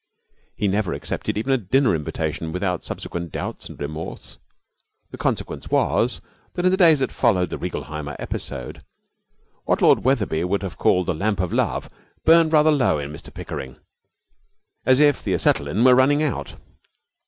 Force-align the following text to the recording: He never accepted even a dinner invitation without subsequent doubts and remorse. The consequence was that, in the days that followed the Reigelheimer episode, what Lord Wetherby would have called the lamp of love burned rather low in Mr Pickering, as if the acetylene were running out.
He 0.55 0.67
never 0.67 0.93
accepted 0.93 1.37
even 1.37 1.53
a 1.53 1.59
dinner 1.59 1.93
invitation 1.95 2.51
without 2.51 2.83
subsequent 2.83 3.31
doubts 3.31 3.69
and 3.69 3.79
remorse. 3.79 4.39
The 5.11 5.17
consequence 5.19 5.69
was 5.69 6.21
that, 6.55 6.65
in 6.65 6.71
the 6.71 6.75
days 6.75 6.97
that 7.01 7.11
followed 7.11 7.51
the 7.51 7.59
Reigelheimer 7.59 8.15
episode, 8.17 8.83
what 9.65 9.79
Lord 9.83 10.03
Wetherby 10.03 10.43
would 10.45 10.63
have 10.63 10.79
called 10.79 11.05
the 11.05 11.13
lamp 11.13 11.39
of 11.39 11.53
love 11.53 11.87
burned 12.25 12.51
rather 12.51 12.71
low 12.71 12.97
in 12.97 13.13
Mr 13.13 13.31
Pickering, 13.31 13.77
as 14.87 14.99
if 14.99 15.21
the 15.23 15.35
acetylene 15.35 15.83
were 15.83 15.93
running 15.93 16.23
out. 16.23 16.55